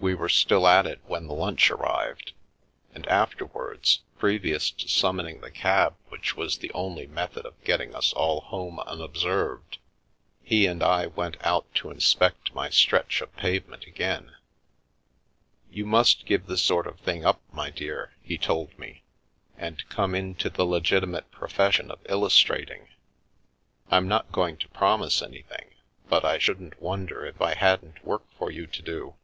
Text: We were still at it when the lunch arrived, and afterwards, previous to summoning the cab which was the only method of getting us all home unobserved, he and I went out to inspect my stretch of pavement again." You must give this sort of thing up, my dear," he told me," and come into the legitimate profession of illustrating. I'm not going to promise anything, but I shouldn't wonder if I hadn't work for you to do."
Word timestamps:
We 0.00 0.14
were 0.14 0.28
still 0.28 0.68
at 0.68 0.86
it 0.86 1.00
when 1.06 1.26
the 1.26 1.34
lunch 1.34 1.72
arrived, 1.72 2.32
and 2.94 3.04
afterwards, 3.08 4.02
previous 4.16 4.70
to 4.70 4.88
summoning 4.88 5.40
the 5.40 5.50
cab 5.50 5.96
which 6.08 6.36
was 6.36 6.58
the 6.58 6.70
only 6.72 7.08
method 7.08 7.44
of 7.44 7.60
getting 7.64 7.96
us 7.96 8.12
all 8.12 8.42
home 8.42 8.78
unobserved, 8.78 9.78
he 10.40 10.66
and 10.66 10.84
I 10.84 11.08
went 11.08 11.36
out 11.44 11.74
to 11.74 11.90
inspect 11.90 12.54
my 12.54 12.70
stretch 12.70 13.20
of 13.20 13.36
pavement 13.36 13.88
again." 13.88 14.36
You 15.72 15.84
must 15.84 16.26
give 16.26 16.46
this 16.46 16.62
sort 16.62 16.86
of 16.86 17.00
thing 17.00 17.24
up, 17.26 17.40
my 17.52 17.68
dear," 17.68 18.12
he 18.22 18.38
told 18.38 18.78
me," 18.78 19.02
and 19.58 19.82
come 19.88 20.14
into 20.14 20.48
the 20.48 20.64
legitimate 20.64 21.28
profession 21.32 21.90
of 21.90 21.98
illustrating. 22.08 22.86
I'm 23.90 24.06
not 24.06 24.30
going 24.30 24.58
to 24.58 24.68
promise 24.68 25.20
anything, 25.22 25.70
but 26.08 26.24
I 26.24 26.38
shouldn't 26.38 26.80
wonder 26.80 27.26
if 27.26 27.42
I 27.42 27.54
hadn't 27.54 28.04
work 28.04 28.22
for 28.38 28.52
you 28.52 28.68
to 28.68 28.80
do." 28.80 29.16